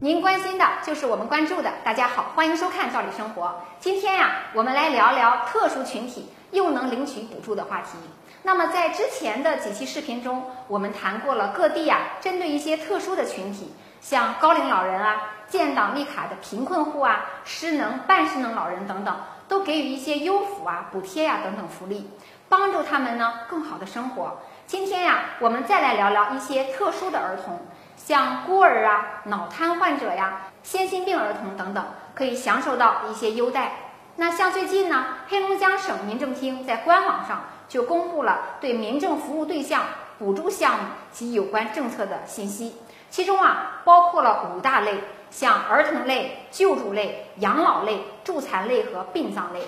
[0.00, 1.72] 您关心的就是我们关注的。
[1.82, 3.46] 大家好，欢迎收看《赵理生活》。
[3.80, 7.98] 今天呀，我们来聊聊特殊群体又能领取补助的话题。
[8.44, 19.16] 那么在之前的几期视频中，我们谈过了各地啊，针对一些特殊的群体，像高龄老人啊、建档立卡的贫困户啊、失能、半失能老人等等，
[19.48, 22.08] 都给予一些优抚啊、补贴呀等等福利，
[22.48, 24.38] 帮助他们呢更好的生活。
[24.64, 27.60] 今天呀，我们再来聊聊一些特殊的儿童。
[28.08, 33.72] 像孤儿啊、脑瘫患者呀、先心病儿童等等，可以享受到一些优待。
[34.16, 39.82] 那像最近呢，黑龙江省民政厅在官网上就公布了对民政服务对象
[40.18, 42.76] 补助项目及有关政策的信息，
[43.10, 45.00] 其中啊包括了五大类，
[45.30, 49.60] 像儿童类、救助类、养老类、助残类和殡葬类。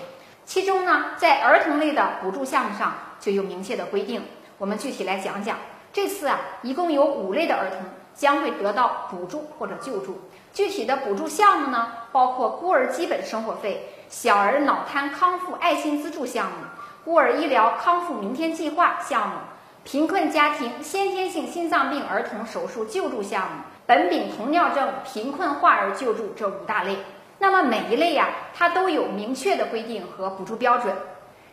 [0.47, 4.23] 其中呢，在儿童类的补助项目上就有明确的规定，
[4.57, 5.59] 我们具体来讲讲。
[5.93, 7.81] 这次啊，一共有五类的儿童。
[8.21, 10.21] 将会得到补助或者救助。
[10.53, 16.53] 具体的补助项目呢，包括孤儿基本生活费、小儿脑瘫康复爱心资助项目、
[17.03, 19.37] 孤儿医疗康复明天计划项目、
[19.85, 26.99] 贫困家庭先天性心脏病儿童手术救助项目、苯丙酮尿症贫困患儿救助这五大类。
[27.39, 30.95] 那么每一类呀，它都有明确的规定和补助标准。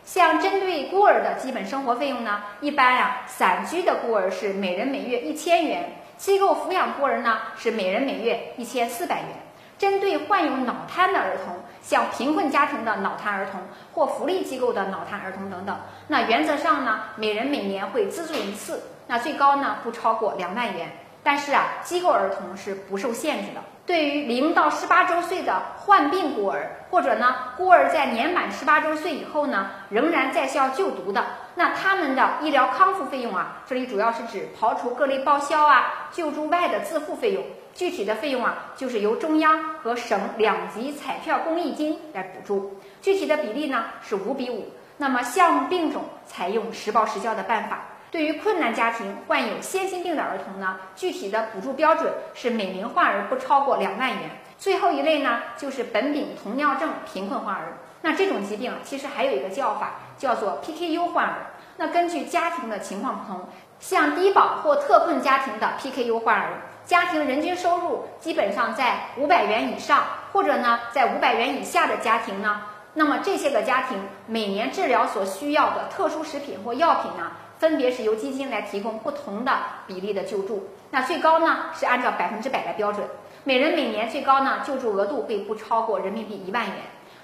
[0.08, 6.00] 像针对孤儿的基本生活费用呢，一般呀，散居的孤儿是每人每月一千元。
[6.16, 9.28] 机构抚养孤儿呢是每人每月一千四百元。
[9.76, 13.60] 针对患有脑瘫的儿童，像贫困家庭的脑瘫儿童
[13.92, 20.90] 或福利机构的脑瘫儿童等等，那原则上呢，每人每年会资助一次，那最高呢不超过两万元。
[21.22, 23.60] 但是啊，机构儿童是不受限制的。
[23.86, 44.66] 对于零到十八周岁的患病孤儿，或者呢孤儿在年满十八周岁以后呢仍然在校就读的，那他们的医疗康复费用啊，这里主要是指刨除各类报销啊、救助外的自付费用，具体的费用啊就是由中央和省两级彩票公益金来补助，具体的比例呢是五比五。
[44.98, 47.84] 那么项目病种采用实报实销的办法。
[48.10, 54.30] 对于困难家庭患有先心病的儿童呢，具体的补助标准是每名患儿不超过两万元。
[54.56, 57.78] 最后一类呢，就是苯丙酮尿症贫困患儿。
[58.00, 61.46] 那这种疾病其实还有一个叫法，叫做 PKU 患儿。
[61.76, 63.46] 那根据家庭的情况不同，
[63.78, 70.02] 像低保或特困家庭的 PKU 患儿，家庭人均收入基本上在五百元以上，
[70.32, 72.62] 或者呢在五百元以下的家庭呢，
[72.94, 77.30] 那么这些个家庭每年治疗所需要的特殊食品或药品呢？
[77.58, 79.52] 分别是由基金来提供不同的
[79.86, 83.04] 比例的救助，那最高呢是按照百分之百的标准，
[83.44, 86.76] 每人每年最高呢救助额度会不超过人民币一万元。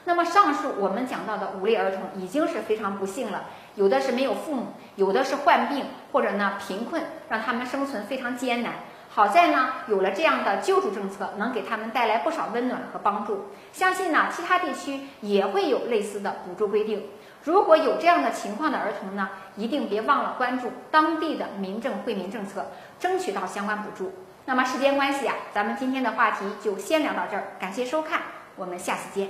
[0.07, 3.45] 那么上述我们讲到的五类儿童已经是非常不幸了，
[3.77, 8.73] 有的是没有父母，有的是患病或者呢贫困，让他们生存非常艰难。
[9.15, 13.47] 好在呢有了这样的救助政策，能给他们带来不少温暖和帮助。
[13.73, 17.07] 相信呢其他地区也会有类似的补助规定。
[17.45, 24.13] 如果有这样的情况的儿童呢，一定别忘了关注当地的民政惠民政策，争取到相关补助。
[24.47, 28.21] 那么时间关系啊，咱们今天的话题就先聊到这儿，感谢收看，
[28.57, 29.29] 我们下次见。